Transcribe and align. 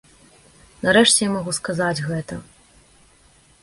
Нарэшце 0.85 1.21
я 1.27 1.35
магу 1.35 1.55
сказаць 1.59 2.05
гэта! 2.09 2.43